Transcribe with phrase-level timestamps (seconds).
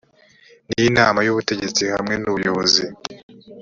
[0.69, 2.83] n inama y ubutegetsi hamwe n ubuyobozi